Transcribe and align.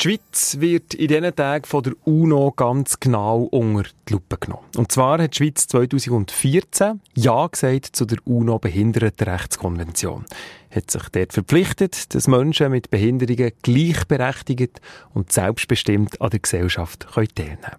Die 0.00 0.10
Schweiz 0.10 0.58
wird 0.60 0.94
in 0.94 1.08
diesen 1.08 1.34
Tagen 1.34 1.64
von 1.64 1.82
der 1.82 1.94
UNO 2.04 2.52
ganz 2.52 3.00
genau 3.00 3.48
unter 3.50 3.88
die 4.08 4.12
Lupe 4.12 4.38
genommen. 4.38 4.62
Und 4.76 4.92
zwar 4.92 5.20
hat 5.20 5.34
die 5.34 5.38
Schweiz 5.38 5.66
2014 5.66 7.00
Ja 7.16 7.48
gesagt 7.48 7.96
zu 7.96 8.04
der 8.04 8.18
UNO-Behindertenrechtskonvention. 8.24 10.24
Hat 10.70 10.88
sich 10.88 11.02
dort 11.08 11.32
verpflichtet, 11.32 12.14
dass 12.14 12.28
Menschen 12.28 12.70
mit 12.70 12.92
Behinderungen 12.92 13.50
gleichberechtigt 13.62 14.80
und 15.14 15.32
selbstbestimmt 15.32 16.20
an 16.20 16.30
der 16.30 16.38
Gesellschaft 16.38 17.08
teilnehmen 17.12 17.58
können. 17.60 17.76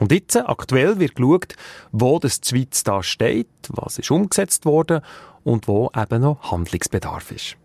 Und 0.00 0.10
jetzt, 0.10 0.36
aktuell, 0.36 0.98
wird 0.98 1.14
geschaut, 1.14 1.54
wo 1.92 2.18
das 2.18 2.40
die 2.40 2.48
Schweiz 2.48 2.82
da 2.82 3.04
steht, 3.04 3.46
was 3.68 4.00
ist 4.00 4.10
umgesetzt 4.10 4.64
worden 4.64 5.00
und 5.44 5.68
wo 5.68 5.92
eben 5.96 6.22
noch 6.22 6.50
Handlungsbedarf 6.50 7.30
ist. 7.30 7.56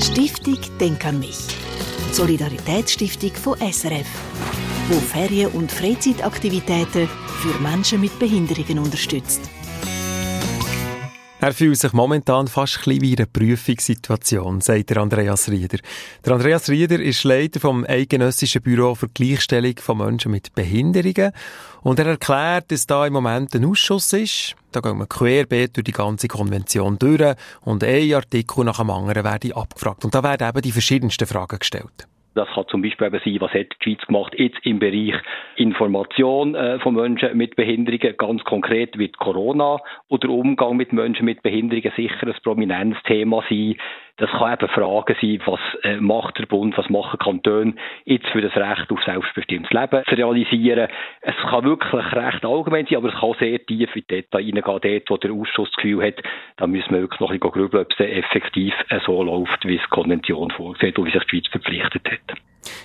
Stiftung 0.00 0.58
Denk 0.80 1.04
an 1.04 1.20
mich. 1.20 1.67
Solidaritätsstiftung 2.12 3.32
von 3.32 3.58
SRF, 3.58 4.06
wo 4.88 4.98
Ferien- 4.98 5.52
und 5.52 5.70
Freizeitaktivitäten 5.70 7.08
für 7.40 7.62
Menschen 7.62 8.00
mit 8.00 8.18
Behinderungen 8.18 8.78
unterstützt. 8.78 9.40
Er 11.40 11.52
fühlt 11.52 11.78
sich 11.78 11.92
momentan 11.92 12.48
fast 12.48 12.84
ein 12.88 13.00
wie 13.00 13.12
in 13.12 13.18
einer 13.18 13.26
Prüfungssituation, 13.26 14.60
sagt 14.60 14.90
der 14.90 14.96
Andreas 14.96 15.48
Rieder. 15.48 15.78
Der 16.24 16.32
Andreas 16.32 16.68
Rieder 16.68 16.98
ist 16.98 17.22
Leiter 17.22 17.60
vom 17.60 17.84
Eidgenössischen 17.84 18.60
Büro 18.60 18.96
für 18.96 19.08
Gleichstellung 19.08 19.74
von 19.78 19.98
Menschen 19.98 20.32
mit 20.32 20.52
Behinderungen. 20.56 21.30
Und 21.82 22.00
er 22.00 22.06
erklärt, 22.06 22.72
dass 22.72 22.88
da 22.88 23.06
im 23.06 23.12
Moment 23.12 23.54
ein 23.54 23.64
Ausschuss 23.66 24.12
ist. 24.14 24.56
Da 24.72 24.80
gehen 24.80 24.98
wir 24.98 25.06
querbeet 25.06 25.76
durch 25.76 25.84
die 25.84 25.92
ganze 25.92 26.26
Konvention 26.26 26.98
durch 26.98 27.36
und 27.60 27.84
ein 27.84 28.14
Artikel 28.14 28.64
nach 28.64 28.78
dem 28.78 28.90
anderen 28.90 29.22
werden 29.22 29.52
abgefragt. 29.52 30.04
Und 30.04 30.16
da 30.16 30.24
werden 30.24 30.48
eben 30.48 30.62
die 30.62 30.72
verschiedensten 30.72 31.28
Fragen 31.28 31.60
gestellt. 31.60 32.08
Das 32.34 32.48
kann 32.54 32.66
zum 32.68 32.82
Beispiel 32.82 33.08
eben 33.08 33.20
sein, 33.24 33.40
was 33.40 33.52
hat 33.52 33.66
die 33.80 33.84
Schweiz 33.84 34.06
gemacht 34.06 34.34
jetzt 34.36 34.64
im 34.64 34.78
Bereich 34.78 35.14
Information 35.56 36.54
äh, 36.54 36.78
von 36.78 36.94
Menschen 36.94 37.36
mit 37.36 37.56
Behinderungen. 37.56 38.16
Ganz 38.16 38.44
konkret 38.44 38.98
wird 38.98 39.18
Corona 39.18 39.78
oder 40.08 40.28
Umgang 40.28 40.76
mit 40.76 40.92
Menschen 40.92 41.24
mit 41.24 41.42
Behinderungen 41.42 41.92
sicher 41.96 42.26
ein 42.26 42.34
prominentes 42.42 43.02
Thema 43.04 43.42
sein. 43.48 43.76
Das 44.18 44.30
kann 44.30 44.52
eben 44.52 44.68
Fragen 44.68 45.16
sein, 45.20 45.40
was 45.46 45.60
äh, 45.84 45.96
macht 46.00 46.38
der 46.38 46.46
Bund, 46.46 46.76
was 46.76 46.90
machen 46.90 47.18
Kantone 47.20 47.74
jetzt 48.04 48.26
für 48.28 48.40
das 48.40 48.54
Recht 48.56 48.90
auf 48.90 49.02
selbstbestimmtes 49.04 49.70
Leben 49.70 50.02
zu 50.08 50.14
realisieren. 50.16 50.88
Es 51.20 51.36
kann 51.36 51.64
wirklich 51.64 52.12
recht 52.12 52.44
allgemein 52.44 52.86
sein, 52.86 52.98
aber 52.98 53.10
es 53.10 53.20
kann 53.20 53.34
sehr 53.38 53.64
tief 53.64 53.94
in 53.94 54.02
die 54.02 54.22
Details 54.22 54.44
reingehen, 54.44 54.64
dort, 54.64 55.10
wo 55.10 55.16
der 55.18 55.32
Ausschuss 55.32 55.70
das 55.70 55.76
Gefühl 55.76 56.04
hat, 56.04 56.20
da 56.56 56.66
müssen 56.66 56.90
wir 56.90 57.02
wirklich 57.02 57.20
noch 57.20 57.30
ein 57.30 57.38
bisschen 57.38 57.52
grübeln, 57.52 57.82
ob 57.84 57.92
es 57.92 58.00
effektiv 58.00 58.74
äh, 58.88 58.98
so 59.06 59.22
läuft, 59.22 59.64
wie 59.64 59.76
es 59.76 59.82
die 59.82 59.88
Konvention 59.88 60.50
vorsieht 60.50 60.98
und 60.98 61.06
wie 61.06 61.12
sich 61.12 61.24
die 61.24 61.36
Schweiz 61.36 61.46
verpflichtet 61.52 62.10
hat. 62.10 62.27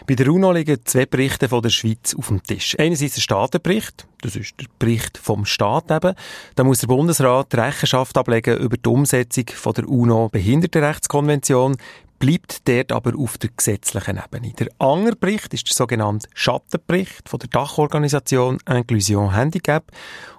Bei 0.05 0.15
der 0.15 0.27
UNO 0.27 0.51
liegen 0.51 0.79
zwei 0.83 1.05
Berichte 1.05 1.47
von 1.47 1.61
der 1.61 1.69
Schweiz 1.69 2.13
auf 2.13 2.27
dem 2.27 2.43
Tisch. 2.43 2.75
Einerseits 2.77 3.15
der 3.15 3.21
Staatenbericht, 3.21 4.05
das 4.21 4.35
ist 4.35 4.53
der 4.59 4.65
Bericht 4.77 5.17
vom 5.17 5.45
Staat 5.45 5.89
eben. 5.91 6.13
Da 6.55 6.65
muss 6.65 6.79
der 6.79 6.87
Bundesrat 6.87 7.55
Rechenschaft 7.55 8.17
ablegen 8.17 8.57
über 8.57 8.75
die 8.75 8.89
Umsetzung 8.89 9.45
von 9.53 9.73
der 9.73 9.87
UNO-Behindertenrechtskonvention 9.87 11.77
bleibt 12.23 12.69
dort 12.69 12.93
aber 12.93 13.19
auf 13.19 13.37
der 13.37 13.49
gesetzlichen 13.49 14.17
Ebene. 14.17 14.53
Der 14.53 14.69
andere 14.79 15.17
Bericht 15.17 15.53
ist 15.53 15.67
der 15.67 15.75
sogenannte 15.75 16.29
Schattenbericht 16.33 17.27
von 17.27 17.37
der 17.39 17.49
Dachorganisation 17.49 18.59
Inclusion 18.65 19.35
Handicap 19.35 19.91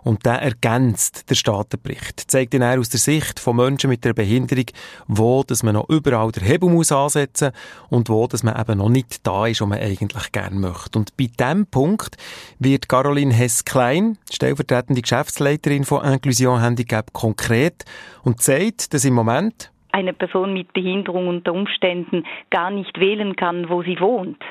und 0.03 0.25
der 0.25 0.41
ergänzt 0.41 1.29
den 1.29 1.37
Staatenbericht. 1.37 2.31
Zeigt 2.31 2.55
dann 2.55 2.63
aus 2.63 2.89
der 2.89 3.01
Sicht 3.01 3.39
von 3.39 3.57
Menschen 3.57 3.91
mit 3.91 4.03
der 4.03 4.15
Behinderung, 4.15 4.65
wo 5.09 5.43
dass 5.43 5.63
man 5.63 5.75
noch 5.75 5.91
überall 5.91 6.33
den 6.33 6.45
Hebel 6.45 6.71
muss 6.71 6.91
ansetzen 6.91 7.51
und 7.91 8.09
wo 8.09 8.27
dass 8.29 8.43
man 8.43 8.59
eben 8.59 8.79
noch 8.79 8.89
nicht 8.89 9.27
da 9.27 9.47
ist, 9.47 9.61
wo 9.61 9.67
man 9.67 9.79
eigentlich 9.79 10.33
gerne 10.33 10.57
möchte. 10.57 10.99
Und 10.99 11.15
bei 11.19 11.27
diesem 11.27 11.67
Punkt 11.67 12.17
wird 12.59 12.89
Caroline 12.89 13.35
Hess-Klein, 13.35 14.17
stellvertretende 14.33 15.03
Geschäftsleiterin 15.03 15.85
von 15.85 16.03
Inclusion 16.03 16.63
Handicap, 16.63 17.13
konkret 17.13 17.85
und 18.23 18.41
sagt, 18.41 18.95
dass 18.95 19.05
im 19.05 19.13
Moment 19.13 19.71
eine 19.95 20.13
Person 20.13 20.53
mit 20.53 20.73
Behinderung 20.73 21.29
unter 21.29 21.53
Umständen 21.53 22.25
gar 22.51 22.71
nicht 22.71 22.99
wählen 22.99 23.37
kann, 23.37 23.69
wo 23.69 23.83
sie 23.83 24.01
wohnt. 24.01 24.43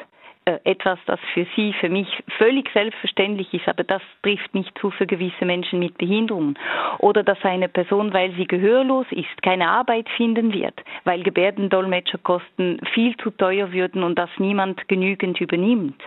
Äh, 0.46 0.60
etwas, 0.66 1.00
das 1.06 1.20
für 1.34 1.46
Sie, 1.56 1.74
für 1.80 1.88
mich 1.88 2.08
völlig 2.38 2.70
selbstverständlich 2.74 3.54
ist, 3.54 3.68
aber 3.68 3.86
das 3.86 4.02
trifft 4.24 4.54
nicht 4.54 4.78
zu 4.78 4.90
für 4.92 5.08
gewisse 5.08 5.46
Menschen 5.46 5.80
mit 5.80 5.98
Behinderungen. 5.98 6.58
Oder 7.00 7.24
dass 7.24 7.38
eine 7.44 7.70
Person, 7.70 8.14
weil 8.14 8.34
sie 8.36 8.46
gehörlos 8.46 9.06
ist, 9.12 9.42
keine 9.42 9.70
Arbeit 9.70 10.10
finden 10.18 10.54
wird, 10.54 10.74
weil 11.06 11.24
Gebärdendolmetscherkosten 11.24 12.82
viel 12.94 13.16
zu 13.18 13.32
teuer 13.32 13.72
würden 13.72 14.04
und 14.04 14.20
das 14.20 14.30
niemand 14.38 14.86
genügend 14.90 15.40
übernimmt. 15.40 16.02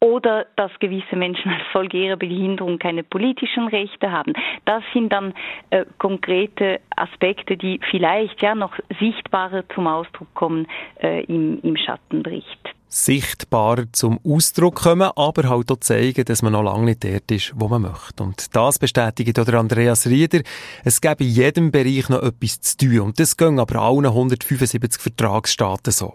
Oder 0.00 0.46
dass 0.56 0.70
gewisse 0.80 1.16
Menschen 1.16 1.50
als 1.50 1.62
Folge 1.72 1.98
ihrer 1.98 2.16
Behinderung 2.16 2.78
keine 2.78 3.02
politischen 3.02 3.68
Rechte 3.68 4.10
haben. 4.10 4.32
Das 4.64 4.82
sind 4.92 5.12
dann 5.12 5.34
äh, 5.70 5.84
konkrete 5.98 6.80
Aspekte, 6.96 7.56
die 7.56 7.80
vielleicht 7.90 8.42
ja 8.42 8.54
noch 8.54 8.72
sichtbarer 9.00 9.64
zum 9.74 9.86
Ausdruck 9.86 10.32
kommen 10.34 10.66
äh, 11.02 11.24
im, 11.24 11.60
im 11.62 11.76
Schattenbericht 11.76 12.74
sichtbarer 12.94 13.86
zum 13.92 14.20
Ausdruck 14.24 14.76
kommen, 14.76 15.10
aber 15.16 15.48
halt 15.48 15.70
auch 15.72 15.80
zeigen, 15.80 16.24
dass 16.24 16.42
man 16.42 16.52
noch 16.52 16.62
lange 16.62 16.84
nicht 16.84 17.04
dort 17.04 17.30
ist, 17.30 17.52
wo 17.56 17.66
man 17.66 17.82
möchte. 17.82 18.22
Und 18.22 18.54
das 18.54 18.78
bestätigt 18.78 19.38
auch 19.38 19.48
Andreas 19.48 20.06
Rieder. 20.06 20.42
Es 20.84 21.00
gäbe 21.00 21.24
in 21.24 21.30
jedem 21.30 21.70
Bereich 21.72 22.08
noch 22.08 22.22
etwas 22.22 22.60
zu 22.60 22.76
tun. 22.76 23.00
Und 23.00 23.18
das 23.20 23.36
gehen 23.36 23.58
aber 23.58 23.80
allen 23.80 24.06
175 24.06 25.02
Vertragsstaaten 25.02 25.92
so. 25.92 26.14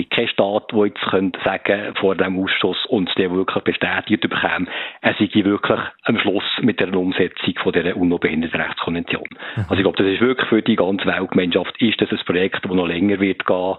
Gibt 0.00 0.14
keinen 0.14 0.28
Staat, 0.28 0.72
der 0.72 0.86
jetzt 0.86 1.02
könnte 1.02 1.38
sagen 1.44 1.94
vor 1.96 2.14
dem 2.14 2.42
Ausschuss 2.42 2.86
und 2.86 3.10
der 3.18 3.30
wirklich 3.30 3.62
bestätigt 3.64 4.22
bekommen, 4.22 4.68
er 5.02 5.14
sei 5.14 5.28
wirklich 5.32 5.80
am 6.04 6.18
Schluss 6.18 6.44
mit 6.62 6.80
der 6.80 6.94
Umsetzung 6.94 7.54
von 7.62 7.72
der 7.72 7.96
UNO-Behindertenrechtskonvention. 7.96 9.28
Mhm. 9.56 9.62
Also 9.68 9.74
ich 9.74 9.82
glaube, 9.82 9.98
das 9.98 10.06
ist 10.06 10.22
wirklich 10.22 10.48
für 10.48 10.62
die 10.62 10.76
ganze 10.76 11.04
Weltgemeinschaft 11.04 11.80
ist 11.82 12.00
das 12.00 12.10
ein 12.10 12.18
Projekt, 12.24 12.64
das 12.64 12.72
noch 12.72 12.86
länger 12.86 13.20
wird 13.20 13.44
gehen 13.44 13.76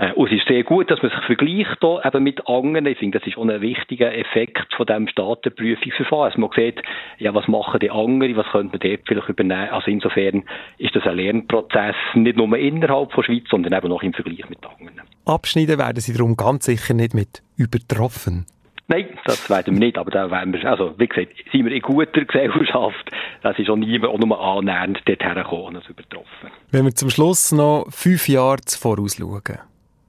äh, 0.00 0.12
und 0.14 0.32
es 0.32 0.38
ist 0.38 0.48
sehr 0.48 0.64
gut, 0.64 0.90
dass 0.90 1.02
man 1.02 1.10
sich 1.10 1.20
vergleicht 1.20 1.76
hier 1.80 2.00
eben 2.04 2.24
mit 2.24 2.48
anderen. 2.48 2.86
Ich 2.86 2.98
finde, 2.98 3.18
das 3.18 3.28
ist 3.28 3.36
auch 3.36 3.46
ein 3.46 3.60
wichtiger 3.60 4.16
Effekt 4.16 4.72
von 4.74 4.86
dem 4.86 5.06
Staatenprüfungsverfahren. 5.08 6.24
Also 6.24 6.40
man 6.40 6.50
sieht, 6.56 6.82
ja, 7.18 7.34
was 7.34 7.46
machen 7.48 7.80
die 7.80 7.90
anderen, 7.90 8.36
was 8.36 8.46
könnte 8.46 8.78
man 8.78 8.80
dort 8.80 9.06
vielleicht 9.06 9.28
übernehmen. 9.28 9.68
Also 9.70 9.90
insofern 9.90 10.44
ist 10.78 10.96
das 10.96 11.06
ein 11.06 11.16
Lernprozess 11.16 11.96
nicht 12.14 12.38
nur 12.38 12.56
innerhalb 12.56 13.14
der 13.14 13.22
Schweiz, 13.22 13.44
sondern 13.50 13.74
eben 13.74 13.92
auch 13.92 14.02
im 14.02 14.14
Vergleich 14.14 14.48
mit 14.48 14.64
anderen. 14.64 15.02
Abschneiden 15.30 15.78
werden 15.78 16.00
Sie 16.00 16.12
darum 16.12 16.36
ganz 16.36 16.66
sicher 16.66 16.94
nicht 16.94 17.14
mit 17.14 17.42
übertroffen. 17.56 18.46
Nein, 18.88 19.06
das 19.24 19.48
werden 19.48 19.74
wir 19.74 19.86
nicht, 19.86 19.98
aber 19.98 20.10
da 20.10 20.28
werden 20.32 20.52
wir, 20.52 20.64
also 20.64 20.98
wie 20.98 21.06
gesagt, 21.06 21.32
sind 21.52 21.64
wir 21.64 21.72
in 21.72 21.80
guter 21.80 22.24
Gesellschaft. 22.24 23.10
Das 23.40 23.56
ist 23.56 23.70
auch 23.70 23.76
niemand 23.76 24.12
auch 24.12 24.18
nur 24.18 24.40
annähernd 24.40 25.00
dorthin 25.06 25.34
gekommen, 25.34 25.76
als 25.76 25.88
übertroffen. 25.88 26.50
Wenn 26.72 26.84
wir 26.84 26.94
zum 26.94 27.08
Schluss 27.08 27.52
noch 27.52 27.86
fünf 27.90 28.28
Jahre 28.28 28.58
vorausschauen, 28.66 29.58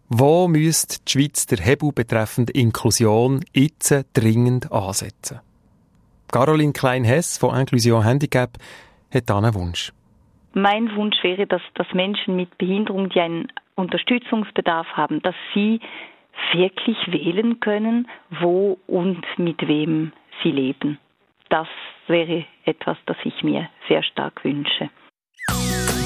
wo 0.09 0.47
müsste 0.47 0.97
die 1.05 1.11
Schweiz 1.11 1.45
der 1.45 1.59
Hebel 1.59 1.91
betreffend 1.93 2.49
Inklusion 2.49 3.45
jetzt 3.53 3.93
dringend 4.13 4.71
ansetzen? 4.71 5.41
Caroline 6.31 6.73
Klein-Hess 6.73 7.37
von 7.37 7.55
Inclusion 7.55 8.03
Handicap 8.03 8.57
hat 9.13 9.29
da 9.29 9.37
einen 9.37 9.53
Wunsch. 9.53 9.93
Mein 10.53 10.95
Wunsch 10.95 11.17
wäre, 11.23 11.47
dass, 11.47 11.61
dass 11.75 11.87
Menschen 11.93 12.35
mit 12.35 12.57
Behinderung, 12.57 13.09
die 13.09 13.19
einen 13.19 13.47
Unterstützungsbedarf 13.75 14.87
haben, 14.93 15.21
dass 15.21 15.35
sie 15.53 15.79
wirklich 16.53 16.97
wählen 17.07 17.59
können, 17.59 18.07
wo 18.41 18.77
und 18.87 19.25
mit 19.37 19.65
wem 19.67 20.11
sie 20.43 20.51
leben. 20.51 20.97
Das 21.49 21.67
wäre 22.07 22.45
etwas, 22.65 22.97
das 23.05 23.17
ich 23.23 23.43
mir 23.43 23.69
sehr 23.87 24.03
stark 24.03 24.43
wünsche. 24.43 24.89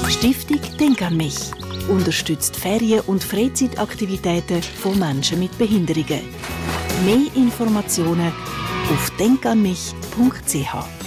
Stiftung 0.08 0.60
Denk 0.78 1.02
an 1.02 1.16
mich 1.16 1.52
unterstützt 1.88 2.56
Ferien- 2.56 3.04
und 3.06 3.22
Freizeitaktivitäten 3.22 4.62
von 4.62 4.98
Menschen 4.98 5.38
mit 5.40 5.56
Behinderungen. 5.58 6.22
Mehr 7.04 7.30
Informationen 7.34 8.32
auf 8.90 9.10
denkanmich.ch. 9.18 11.05